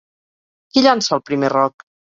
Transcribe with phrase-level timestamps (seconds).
[0.71, 1.91] Qui llança el primer roc?